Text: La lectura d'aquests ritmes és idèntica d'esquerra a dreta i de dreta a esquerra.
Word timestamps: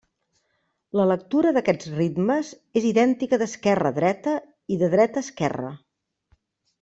La 0.99 1.03
lectura 1.09 1.49
d'aquests 1.57 1.91
ritmes 1.99 2.49
és 2.81 2.87
idèntica 2.93 3.39
d'esquerra 3.41 3.91
a 3.95 3.99
dreta 3.99 4.33
i 4.77 4.79
de 4.85 4.91
dreta 4.95 5.23
a 5.23 5.27
esquerra. 5.27 5.75